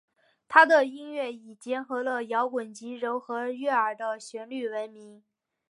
[0.47, 5.23] 她的音乐以结合了摇滚及柔和悦耳的旋律闻名。